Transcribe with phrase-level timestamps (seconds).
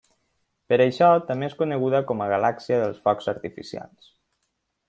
[0.71, 4.13] Per això també és coneguda com a Galàxia dels Focs Artificials.